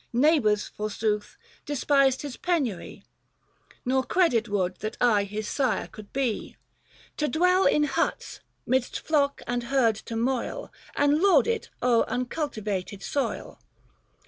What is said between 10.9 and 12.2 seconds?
200 And lord it o'er